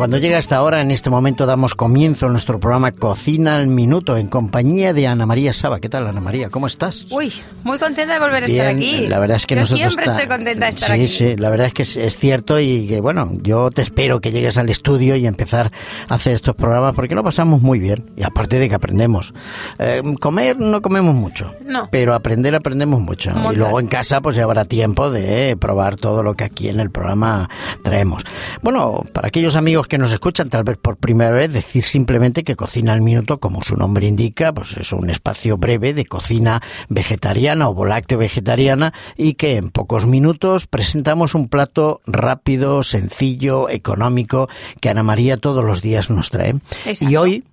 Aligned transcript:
cuando 0.00 0.16
llega 0.16 0.38
esta 0.38 0.62
hora, 0.62 0.80
en 0.80 0.90
este 0.92 1.10
momento 1.10 1.44
damos 1.44 1.74
comienzo 1.74 2.24
a 2.24 2.30
nuestro 2.30 2.58
programa 2.58 2.90
Cocina 2.90 3.56
al 3.56 3.66
Minuto 3.66 4.16
en 4.16 4.28
compañía 4.28 4.94
de 4.94 5.06
Ana 5.06 5.26
María 5.26 5.52
Saba. 5.52 5.78
¿Qué 5.78 5.90
tal, 5.90 6.06
Ana 6.06 6.22
María? 6.22 6.48
¿Cómo 6.48 6.66
estás? 6.68 7.06
Uy, 7.10 7.30
muy 7.64 7.78
contenta 7.78 8.14
de 8.14 8.18
volver 8.18 8.44
a 8.44 8.46
estar 8.46 8.74
aquí. 8.74 9.06
La 9.08 9.18
verdad 9.18 9.36
es 9.36 9.44
que 9.44 9.56
yo 9.56 9.60
nosotros 9.60 9.92
siempre 9.92 10.10
estoy 10.10 10.26
contenta 10.26 10.64
de 10.64 10.70
estar 10.70 10.86
sí, 10.86 10.94
aquí. 10.94 11.06
Sí, 11.06 11.36
la 11.36 11.50
verdad 11.50 11.66
es 11.66 11.74
que 11.74 11.82
es, 11.82 11.98
es, 11.98 12.16
cierto 12.16 12.58
y 12.58 12.86
que, 12.86 13.02
bueno, 13.02 13.30
yo 13.42 13.70
te 13.70 13.82
espero 13.82 14.22
que 14.22 14.32
llegues 14.32 14.56
al 14.56 14.70
estudio 14.70 15.16
y 15.16 15.26
empezar 15.26 15.70
a 16.08 16.14
hacer 16.14 16.34
estos 16.34 16.54
programas 16.54 16.94
porque 16.94 17.14
lo 17.14 17.22
pasamos 17.22 17.60
muy 17.60 17.78
bien 17.78 18.10
y 18.16 18.22
aparte 18.22 18.58
de 18.58 18.70
que 18.70 18.76
aprendemos. 18.76 19.34
Eh, 19.78 20.00
comer 20.18 20.58
no 20.58 20.80
comemos 20.80 21.14
mucho, 21.14 21.54
No. 21.66 21.90
pero 21.92 22.14
aprender 22.14 22.54
aprendemos 22.54 23.02
mucho. 23.02 23.32
Y 23.52 23.56
luego 23.56 23.78
en 23.78 23.86
casa 23.86 24.22
pues 24.22 24.34
ya 24.34 24.44
habrá 24.44 24.64
tiempo 24.64 25.10
de 25.10 25.58
probar 25.58 25.96
todo 25.96 26.22
lo 26.22 26.32
que 26.36 26.44
aquí 26.44 26.70
en 26.70 26.80
el 26.80 26.90
programa 26.90 27.50
traemos. 27.84 28.24
Bueno, 28.62 29.04
para 29.12 29.28
aquellos 29.28 29.56
amigos 29.56 29.89
que 29.90 29.98
nos 29.98 30.12
escuchan 30.12 30.48
tal 30.48 30.64
vez 30.64 30.78
por 30.78 30.96
primera 30.96 31.32
vez, 31.32 31.52
decir 31.52 31.82
simplemente 31.82 32.44
que 32.44 32.56
Cocina 32.56 32.94
al 32.94 33.02
Minuto, 33.02 33.40
como 33.40 33.62
su 33.62 33.74
nombre 33.74 34.06
indica, 34.06 34.54
pues 34.54 34.76
es 34.76 34.92
un 34.92 35.10
espacio 35.10 35.58
breve 35.58 35.92
de 35.92 36.06
cocina 36.06 36.62
vegetariana 36.88 37.68
o 37.68 37.74
volácteo 37.74 38.16
vegetariana 38.16 38.94
y 39.16 39.34
que 39.34 39.56
en 39.56 39.70
pocos 39.70 40.06
minutos 40.06 40.68
presentamos 40.68 41.34
un 41.34 41.48
plato 41.48 42.00
rápido, 42.06 42.82
sencillo, 42.84 43.68
económico 43.68 44.48
que 44.80 44.90
Ana 44.90 45.02
María 45.02 45.36
todos 45.36 45.64
los 45.64 45.82
días 45.82 46.08
nos 46.08 46.30
trae. 46.30 46.54
Exacto. 46.86 47.12
Y 47.12 47.16
hoy 47.16 47.44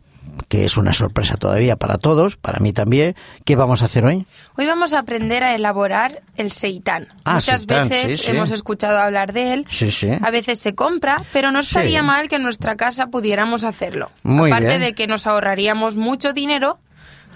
que 0.47 0.65
es 0.65 0.77
una 0.77 0.93
sorpresa 0.93 1.35
todavía 1.37 1.75
para 1.75 1.97
todos, 1.97 2.35
para 2.37 2.59
mí 2.59 2.73
también. 2.73 3.15
¿Qué 3.45 3.55
vamos 3.55 3.81
a 3.81 3.85
hacer 3.85 4.05
hoy? 4.05 4.25
Hoy 4.57 4.65
vamos 4.65 4.93
a 4.93 4.99
aprender 4.99 5.43
a 5.43 5.55
elaborar 5.55 6.21
el 6.35 6.51
seitán. 6.51 7.07
Ah, 7.25 7.35
Muchas 7.35 7.61
seitán, 7.61 7.89
veces 7.89 8.11
sí, 8.11 8.17
sí. 8.27 8.31
hemos 8.31 8.51
escuchado 8.51 8.97
hablar 8.99 9.33
de 9.33 9.53
él. 9.53 9.65
Sí, 9.69 9.91
sí. 9.91 10.09
A 10.21 10.31
veces 10.31 10.59
se 10.59 10.75
compra, 10.75 11.23
pero 11.33 11.51
no 11.51 11.59
estaría 11.59 12.03
mal 12.03 12.29
que 12.29 12.35
en 12.37 12.43
nuestra 12.43 12.75
casa 12.75 13.07
pudiéramos 13.07 13.63
hacerlo. 13.63 14.11
Muy 14.23 14.51
Aparte 14.51 14.67
bien. 14.69 14.81
de 14.81 14.93
que 14.93 15.07
nos 15.07 15.27
ahorraríamos 15.27 15.95
mucho 15.95 16.33
dinero. 16.33 16.79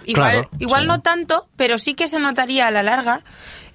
Igual, 0.03 0.31
Claro, 0.31 0.49
igual 0.57 0.81
sí. 0.81 0.87
no 0.87 1.01
tanto, 1.01 1.47
pero 1.55 1.77
sí 1.77 1.93
que 1.93 2.07
se 2.07 2.17
notaría 2.19 2.65
a 2.67 2.71
la 2.71 2.81
larga. 2.81 3.21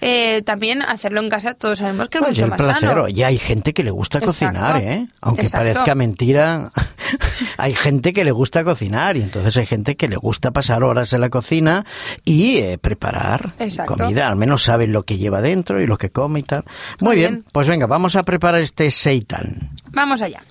eh, 0.02 0.42
también 0.44 0.82
hacerlo 0.82 1.20
en 1.20 1.30
casa, 1.30 1.54
todos 1.54 1.78
sabemos 1.78 2.08
que 2.10 2.18
es 2.18 2.24
Pues 2.24 2.34
mucho 2.36 2.44
el 2.44 2.50
más 2.50 2.60
placer, 2.60 2.88
sano. 2.90 3.08
y 3.08 3.22
hay 3.22 3.38
gente 3.38 3.72
que 3.72 3.82
le 3.82 3.90
gusta 3.90 4.18
Exacto. 4.18 4.26
cocinar, 4.50 4.82
¿eh? 4.82 5.06
Aunque 5.22 5.42
Exacto. 5.42 5.64
parezca 5.72 5.94
mentira, 5.94 6.70
hay 7.58 7.74
gente 7.74 8.12
que 8.12 8.24
le 8.24 8.32
gusta 8.32 8.64
cocinar 8.64 9.16
y 9.16 9.22
entonces 9.22 9.56
hay 9.56 9.66
gente 9.66 9.96
que 9.96 10.08
le 10.08 10.16
gusta 10.16 10.50
pasar 10.50 10.82
horas 10.84 11.12
en 11.12 11.20
la 11.20 11.28
cocina 11.30 11.84
y 12.24 12.58
eh, 12.58 12.78
preparar 12.78 13.52
Exacto. 13.58 13.96
comida, 13.96 14.28
al 14.28 14.36
menos 14.36 14.62
saben 14.62 14.92
lo 14.92 15.04
que 15.04 15.18
lleva 15.18 15.40
dentro 15.40 15.80
y 15.82 15.86
lo 15.86 15.98
que 15.98 16.10
come 16.10 16.40
y 16.40 16.42
tal. 16.42 16.64
Muy, 17.00 17.08
Muy 17.08 17.16
bien. 17.16 17.32
bien. 17.34 17.44
pues 17.52 17.68
venga, 17.68 17.86
vamos 17.86 18.16
a 18.16 18.22
preparar 18.22 18.60
este 18.60 18.90
seitan. 18.90 19.70
Vamos 19.90 20.22
allá. 20.22 20.42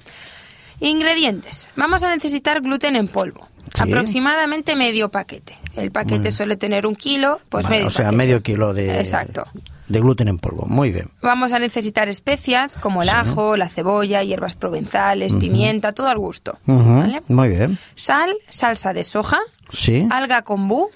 Ingredientes. 0.80 1.70
Vamos 1.76 2.04
a 2.04 2.10
necesitar 2.10 2.62
gluten 2.62 2.96
en 2.96 3.08
polvo. 3.08 3.48
Sí. 3.74 3.82
Aproximadamente 3.84 4.76
medio 4.76 5.10
paquete. 5.10 5.58
El 5.76 5.92
paquete 5.92 6.32
suele 6.32 6.56
tener 6.56 6.86
un 6.86 6.96
kilo, 6.96 7.42
pues 7.50 7.64
Vale, 7.66 7.76
medio 7.78 7.88
o 7.88 7.90
sea, 7.90 8.06
paquete. 8.06 8.18
medio 8.18 8.42
kilo 8.44 8.74
de, 8.74 9.00
Exacto. 9.00 9.46
De 9.88 10.00
gluten 10.00 10.28
en 10.28 10.38
polvo. 10.38 10.66
Muy 10.68 10.92
bien. 10.92 11.10
Vamos 11.22 11.52
a 11.54 11.60
necesitar 11.60 12.08
especias 12.10 12.76
como 12.78 13.04
el 13.04 13.10
ajo, 13.10 13.56
la 13.58 13.70
cebolla, 13.70 14.24
hierbas 14.24 14.56
provenzales, 14.56 15.36
pimienta, 15.36 15.94
todo 15.94 16.08
al 16.10 16.18
gusto. 16.18 16.58
¿vale? 16.66 17.22
Muy 17.28 17.50
bien. 17.50 17.78
Sal, 17.96 18.34
salsa 18.50 18.94
de 18.94 19.04
soja, 19.04 19.40
Sí. 19.74 20.08
alga 20.12 20.42
kombu, 20.44 20.90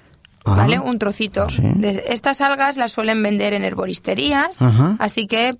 Ajá. 0.46 0.58
¿vale? 0.58 0.80
Un 0.80 0.98
trocito. 1.00 1.50
Sí. 1.50 1.62
De 1.64 2.06
estas 2.10 2.42
algas 2.42 2.78
las 2.78 2.92
suelen 2.92 3.22
vender 3.22 3.54
en 3.54 3.64
herboristerías, 3.64 4.58
así 5.00 5.28
que 5.28 5.58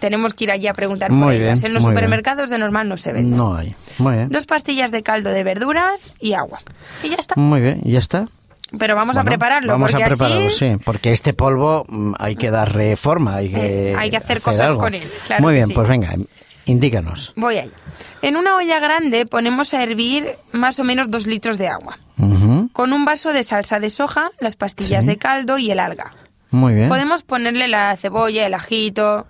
tenemos 0.00 0.34
que 0.34 0.44
ir 0.44 0.50
allí 0.50 0.66
a 0.66 0.74
preguntar 0.74 1.10
Muy 1.10 1.22
por 1.22 1.32
ellas. 1.32 1.60
bien, 1.62 1.66
En 1.66 1.74
los 1.74 1.84
bien. 1.84 1.94
supermercados 1.94 2.50
de 2.50 2.58
normal 2.58 2.88
no 2.88 2.96
se 2.96 3.12
venden. 3.12 3.36
No 3.36 3.54
hay. 3.56 3.74
Muy 3.98 4.14
bien. 4.16 4.28
Dos 4.28 4.44
pastillas 4.46 4.90
de 4.90 5.02
caldo 5.02 5.30
de 5.30 5.44
verduras 5.44 6.10
y 6.20 6.34
agua. 6.34 6.60
Y 7.02 7.08
ya 7.10 7.16
está. 7.16 7.34
Muy 7.36 7.60
bien, 7.60 7.80
¿ya 7.84 7.98
está? 7.98 8.28
Pero 8.78 8.96
vamos 8.96 9.16
a 9.16 9.24
prepararlo, 9.24 9.72
Vamos 9.72 9.90
porque 9.90 10.04
a 10.04 10.06
prepararlo, 10.08 10.46
así 10.48 10.56
sí, 10.58 10.76
porque 10.84 11.12
este 11.12 11.32
polvo 11.34 11.84
mm, 11.88 12.14
hay 12.18 12.36
que 12.36 12.50
darle 12.50 12.96
forma, 12.96 13.36
hay 13.36 13.50
que, 13.50 13.92
Eh, 13.92 13.96
hay 13.98 14.10
que 14.10 14.16
hacer 14.16 14.40
cosas 14.40 14.70
algo. 14.70 14.80
con 14.80 14.94
él, 14.94 15.10
claro 15.26 15.42
Muy 15.42 15.52
que 15.52 15.56
bien, 15.56 15.68
sí. 15.68 15.74
pues 15.74 15.88
venga, 15.88 16.14
indícanos. 16.66 17.32
voy 17.36 17.58
allá. 17.58 17.70
En 18.22 18.36
una 18.36 18.56
olla 18.56 18.78
grande 18.80 19.26
ponemos 19.26 19.74
a 19.74 19.82
hervir 19.82 20.36
más 20.52 20.78
o 20.78 20.84
menos 20.84 21.10
dos 21.10 21.26
litros 21.26 21.58
de 21.58 21.68
agua. 21.68 21.98
Con 22.72 22.92
un 22.92 23.04
vaso 23.04 23.32
de 23.32 23.44
salsa 23.44 23.80
de 23.80 23.90
soja, 23.90 24.30
las 24.40 24.56
pastillas 24.56 25.02
Sí. 25.02 25.08
de 25.08 25.18
caldo 25.18 25.58
y 25.58 25.70
el 25.70 25.78
alga. 25.78 26.14
Muy 26.50 26.74
bien. 26.74 26.88
Podemos 26.88 27.22
ponerle 27.22 27.68
la 27.68 27.96
cebolla, 27.96 28.46
el 28.46 28.54
ajito, 28.54 29.26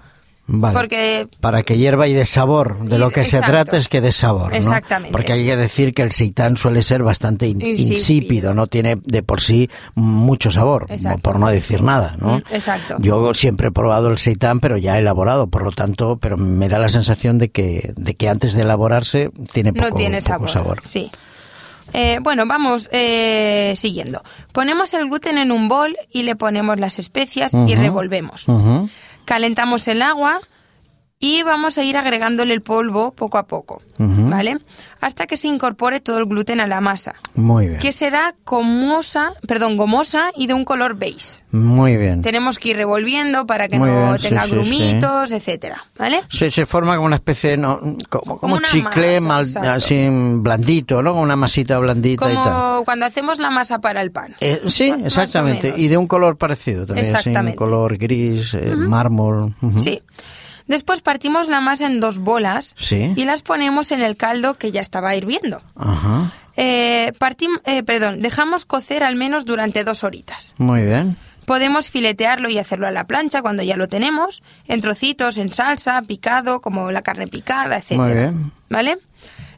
Vale. 0.47 0.75
porque 0.75 1.29
Para 1.41 1.63
que 1.63 1.79
hierva 1.79 2.07
y 2.07 2.13
dé 2.13 2.27
sabor. 2.27 2.79
De 2.81 2.99
lo 2.99 3.11
que 3.11 3.25
se 3.25 3.41
trata 3.41 3.79
es 3.79 3.89
que 3.89 4.03
dé 4.03 4.13
sabor. 4.13 4.51
¿no? 4.51 4.57
Exactamente. 4.57 5.11
Porque 5.11 5.33
hay 5.33 5.47
que 5.47 5.57
decir 5.57 5.95
que 5.95 6.03
el 6.03 6.13
seitán 6.13 6.59
suele 6.59 6.83
ser 6.83 7.03
bastante 7.03 7.47
in- 7.47 7.63
Insípido. 7.63 7.93
insípido, 7.95 8.55
no 8.55 8.67
tiene 8.67 8.97
de 9.05 9.23
por 9.23 9.41
sí 9.41 9.71
mucho 9.95 10.51
sabor, 10.51 10.87
Exacto. 10.91 11.21
por 11.23 11.39
no 11.39 11.49
decir 11.49 11.83
nada. 11.83 12.17
¿no? 12.21 12.39
Mm, 12.39 12.43
exacto. 12.53 12.97
Yo 13.01 13.33
siempre 13.33 13.69
he 13.69 13.71
probado 13.71 14.09
el 14.11 14.19
seitán, 14.19 14.61
pero 14.61 14.77
ya 14.77 14.99
elaborado, 14.99 15.47
por 15.47 15.63
lo 15.65 15.73
tanto, 15.73 16.19
pero 16.19 16.37
me 16.37 16.69
da 16.69 16.79
la 16.79 16.91
sensación 16.91 17.39
de 17.39 17.51
que, 17.51 17.95
de 17.97 18.15
que 18.15 18.29
antes 18.29 18.53
de 18.55 18.63
elaborarse 18.63 19.31
tiene 19.53 19.73
poco, 19.73 19.91
no 19.91 19.97
tiene 19.97 20.21
poco 20.21 20.47
sabor. 20.49 20.81
Sí. 20.85 21.11
Eh, 21.93 22.19
bueno, 22.21 22.45
vamos 22.47 22.89
eh, 22.93 23.73
siguiendo. 23.77 24.23
Ponemos 24.53 24.93
el 24.95 25.07
gluten 25.09 25.39
en 25.39 25.53
un 25.53 25.69
bol 25.69 25.97
y 26.13 26.25
le 26.25 26.35
ponemos 26.35 26.81
las 26.81 26.99
especias 26.99 27.55
y 27.55 27.75
revolvemos. 27.77 28.49
Ujú. 28.49 28.89
Calentamos 29.25 29.89
el 29.89 30.03
agua 30.03 30.41
y 31.25 31.43
vamos 31.43 31.79
a 31.79 31.83
ir 31.83 31.97
agregándole 31.97 32.53
el 32.53 32.61
polvo 32.61 33.13
poco 33.13 33.39
a 33.39 33.47
poco, 33.47 33.81
Ujú. 33.99 34.29
¿vale? 34.29 34.59
Hasta 35.01 35.27
que 35.27 35.37
se 35.39 35.49
incorpore 35.49 36.01
todo 36.01 36.19
el 36.19 36.27
gluten 36.27 36.61
a 36.61 36.67
la 36.67 36.81
masa, 36.83 37.15
Muy 37.35 37.69
bien. 37.69 37.79
que 37.81 37.93
será 37.93 38.35
gomosa, 38.45 39.33
perdón, 39.47 39.77
gomosa 39.79 40.31
y 40.37 40.47
de 40.47 40.55
un 40.55 40.65
color 40.67 40.97
beige. 40.97 41.41
Muy 41.51 41.97
bien. 41.97 42.21
Tenemos 42.23 42.59
que 42.59 42.71
ir 42.71 42.77
revolviendo 42.77 43.47
para 43.47 43.69
que 43.69 43.79
Muy 43.79 43.89
no 43.91 44.07
bien, 44.09 44.19
sí, 44.19 44.29
tenga 44.29 44.45
sí, 44.45 44.51
grumitos, 44.51 45.33
etcétera, 45.33 45.85
¿vale? 45.99 46.21
Se, 46.31 46.51
se 46.51 46.67
forma 46.67 46.95
como 46.97 47.07
una 47.07 47.17
especie, 47.17 47.51
de, 47.51 47.57
no, 47.59 47.81
como, 48.11 48.39
como 48.39 48.59
chicle 48.61 49.21
masa, 49.21 49.61
mal- 49.61 49.69
así 49.77 50.07
blandito, 50.11 51.03
¿no? 51.03 51.13
Como 51.13 51.23
Una 51.23 51.37
masita 51.37 51.79
blandita 51.79 52.31
y 52.31 52.35
tal. 52.35 52.45
Como 52.45 52.85
cuando 52.85 53.07
hacemos 53.07 53.39
la 53.39 53.51
masa 53.51 53.81
para 53.81 54.01
el 54.03 54.11
pan. 54.11 54.35
Eh, 54.41 54.61
sí, 54.67 54.91
Más 54.93 55.07
exactamente. 55.07 55.69
menos. 55.69 55.81
Y 55.81 55.89
de 55.89 55.97
un 55.97 56.07
color 56.07 56.37
parecido 56.37 56.85
también, 56.87 57.05
así, 57.07 57.13
un 57.15 57.19
Exactamente. 57.19 57.57
color 57.57 57.97
gris, 57.97 58.53
eh, 58.55 58.75
mármol. 58.77 59.55
ujú. 59.63 59.81
Sí. 59.83 60.03
Después 60.67 61.01
partimos 61.03 61.49
la 61.49 61.61
masa 61.61 61.87
en 61.87 62.01
dos 62.01 62.19
bolas 62.21 62.75
Sí. 62.77 63.13
y 63.17 63.25
las 63.25 63.43
ponemos 63.43 63.93
en 63.93 64.03
el 64.03 64.17
caldo 64.17 64.55
que 64.55 64.73
ya 64.73 64.81
estaba 64.81 65.15
hirviendo. 65.15 65.63
Ajá. 65.77 66.33
Eh, 66.57 67.13
eh, 67.67 67.83
perdón, 67.83 68.23
dejamos 68.23 68.65
cocer 68.65 69.03
al 69.03 69.17
menos 69.17 69.45
durante 69.45 69.85
dos 69.85 70.05
horitas. 70.05 70.55
Muy 70.59 70.85
bien. 70.85 71.17
Podemos 71.47 71.91
filetearlo 71.91 72.49
y 72.49 72.57
hacerlo 72.59 72.87
a 72.87 72.91
la 72.91 73.07
plancha 73.07 73.43
cuando 73.43 73.63
ya 73.63 73.77
lo 73.77 73.89
tenemos, 73.89 74.43
en 74.67 74.81
trocitos, 74.81 75.37
en 75.37 75.53
salsa, 75.53 76.01
picado, 76.03 76.61
como 76.63 76.91
la 76.91 77.03
carne 77.03 77.27
picada, 77.27 77.77
etc. 77.77 77.93
Muy 77.99 78.13
bien. 78.15 78.53
¿Vale? 78.71 78.99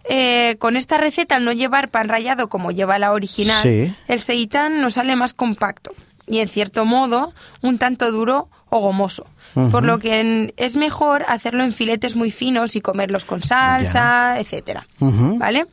Eh, 0.09 0.57
con 0.59 0.77
esta 0.77 0.99
receta, 0.99 1.37
al 1.37 1.45
no 1.45 1.53
llevar 1.53 1.89
pan 1.91 2.09
rallado 2.09 2.49
como 2.49 2.71
lleva 2.73 2.99
la 2.99 3.13
original, 3.13 3.63
Sí. 3.63 3.95
el 4.09 4.21
seitán 4.21 4.81
nos 4.81 4.95
sale 4.95 5.15
más 5.17 5.35
compacto 5.35 5.93
y, 6.27 6.39
en 6.39 6.49
cierto 6.49 6.85
modo, 6.85 7.33
un 7.63 7.79
tanto 7.79 8.11
duro 8.13 8.49
o 8.69 8.81
gomoso. 8.81 9.27
Por 9.71 9.85
lo 9.85 9.99
que 9.99 10.21
en- 10.21 10.53
es 10.59 10.77
mejor 10.77 11.25
hacerlo 11.29 11.65
en 11.65 11.73
filetes 11.73 12.15
muy 12.15 12.31
finos 12.31 12.77
y 12.77 12.81
comerlos 12.83 13.25
con 13.25 13.43
salsa, 13.43 14.39
etcétera. 14.39 14.87
¿Vale? 15.39 15.67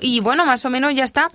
Y 0.00 0.18
bueno, 0.20 0.44
más 0.44 0.64
o 0.64 0.70
menos 0.70 0.92
ya 0.94 1.04
está. 1.04 1.30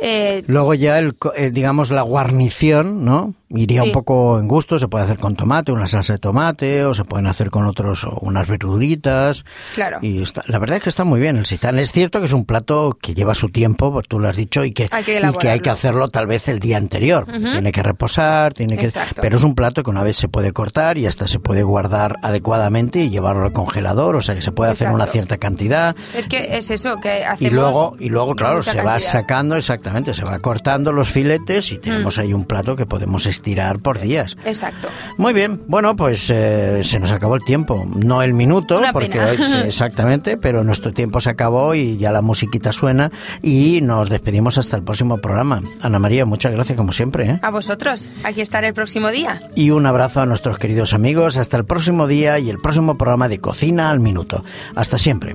Eh, 0.00 0.42
Luego 0.46 0.74
ya, 0.74 0.98
el, 0.98 1.14
eh, 1.36 1.50
digamos, 1.52 1.90
la 1.90 2.02
guarnición, 2.02 3.04
¿no? 3.04 3.34
Iría 3.54 3.82
Sí. 3.82 3.88
un 3.88 3.92
poco 3.92 4.38
en 4.38 4.48
gusto, 4.48 4.78
se 4.78 4.88
puede 4.88 5.04
hacer 5.04 5.18
con 5.18 5.36
tomate, 5.36 5.72
una 5.72 5.86
salsa 5.86 6.14
de 6.14 6.18
tomate, 6.18 6.86
o 6.86 6.94
se 6.94 7.04
pueden 7.04 7.26
hacer 7.26 7.50
con 7.50 7.66
otros, 7.66 8.06
unas 8.22 8.48
verduritas. 8.48 9.44
Claro. 9.74 9.98
Y 10.00 10.22
está- 10.22 10.42
la 10.46 10.58
verdad 10.58 10.78
es 10.78 10.82
que 10.84 10.88
está 10.88 11.04
muy 11.04 11.20
bien 11.20 11.36
el 11.36 11.44
sitán. 11.44 11.78
Es 11.78 11.92
cierto 11.92 12.18
que 12.18 12.24
es 12.26 12.32
un 12.32 12.46
plato 12.46 12.96
que 13.00 13.14
lleva 13.14 13.34
su 13.34 13.50
tiempo, 13.50 13.92
pues 13.92 14.08
tú 14.08 14.18
lo 14.18 14.28
has 14.28 14.36
dicho, 14.36 14.64
y 14.64 14.72
que, 14.72 14.88
Hay 14.90 15.04
que 15.04 15.20
y 15.20 15.32
que 15.38 15.50
hay 15.50 15.60
que 15.60 15.68
hacerlo 15.68 16.08
tal 16.08 16.26
vez 16.26 16.48
el 16.48 16.60
día 16.60 16.78
anterior. 16.78 17.26
Tiene 17.30 17.72
que 17.72 17.82
reposar, 17.82 18.54
tiene 18.54 18.78
que... 18.78 18.86
Exacto. 18.86 19.20
Pero 19.20 19.36
es 19.36 19.44
un 19.44 19.54
plato 19.54 19.82
que 19.82 19.90
una 19.90 20.02
vez 20.02 20.16
se 20.16 20.28
puede 20.28 20.52
cortar 20.52 20.96
y 20.96 21.06
hasta 21.06 21.28
se 21.28 21.38
puede 21.38 21.62
guardar 21.62 22.16
adecuadamente 22.22 23.00
y 23.00 23.10
llevarlo 23.10 23.42
al 23.44 23.52
congelador, 23.52 24.16
o 24.16 24.22
sea 24.22 24.34
que 24.34 24.40
se 24.42 24.52
puede 24.52 24.72
hacer 24.72 24.88
una 24.88 25.04
Exacto. 25.04 25.12
cierta 25.12 25.36
cantidad. 25.36 25.94
es 26.16 26.26
que 26.26 26.56
es 26.56 26.70
eso, 26.70 26.96
que 27.00 27.24
hacemos 27.24 27.40
Y 27.52 27.54
luego, 27.54 27.96
y 27.98 28.08
luego 28.08 28.34
claro, 28.34 28.62
se 28.62 28.78
va 28.78 28.92
cantidad. 28.92 29.10
sacando 29.10 29.56
exactamente, 29.82 30.14
se 30.14 30.24
va 30.24 30.38
cortando 30.38 30.92
los 30.92 31.08
filetes 31.08 31.72
y 31.72 31.78
tenemos 31.78 32.16
Mm. 32.16 32.20
ahí 32.20 32.32
un 32.32 32.44
plato 32.44 32.76
que 32.76 32.86
podemos 32.86 33.26
estirar 33.26 33.80
por 33.80 33.98
días. 33.98 34.36
Exacto. 34.44 34.86
Muy 35.18 35.32
bien, 35.32 35.60
bueno, 35.66 35.96
pues 35.96 36.30
eh, 36.30 36.82
se 36.84 37.00
nos 37.00 37.10
acabó 37.10 37.34
el 37.34 37.42
tiempo. 37.42 37.84
No 37.96 38.22
el 38.22 38.32
minuto, 38.32 38.78
Una 38.78 38.92
porque 38.92 39.18
pena. 39.18 39.26
hoy 39.30 39.38
sí, 39.42 39.58
exactamente, 39.64 40.36
pero 40.36 40.62
nuestro 40.62 40.92
tiempo 40.92 41.20
se 41.20 41.30
acabó 41.30 41.74
y 41.74 41.96
ya 41.96 42.12
la 42.12 42.22
musiquita 42.22 42.70
suena 42.72 43.10
y 43.42 43.80
nos 43.82 44.08
despedimos 44.08 44.56
hasta 44.56 44.76
el 44.76 44.84
próximo 44.84 45.18
programa. 45.18 45.60
Ana 45.80 45.98
María, 45.98 46.24
muchas 46.26 46.52
gracias 46.52 46.76
como 46.76 46.92
siempre. 46.92 47.28
¿eh? 47.28 47.38
A 47.42 47.50
vosotros. 47.50 48.08
Aquí 48.22 48.40
estaré 48.40 48.68
el 48.68 48.74
próximo 48.74 49.08
día. 49.10 49.40
Y 49.56 49.70
un 49.70 49.84
abrazo 49.86 50.20
a 50.20 50.26
nuestros 50.26 50.58
queridos 50.58 50.94
amigos. 50.94 51.38
Hasta 51.38 51.56
el 51.56 51.64
próximo 51.64 52.06
día 52.06 52.38
y 52.38 52.50
el 52.50 52.58
próximo 52.60 52.96
programa 52.96 53.28
de 53.28 53.40
Cocina 53.40 53.90
al 53.90 53.98
Minuto. 53.98 54.44
Hasta 54.76 54.96
siempre. 54.96 55.34